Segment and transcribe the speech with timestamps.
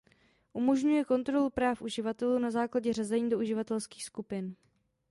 [0.53, 4.55] Umožňuje kontrolu práv uživatelů na základě řazení do uživatelských skupin.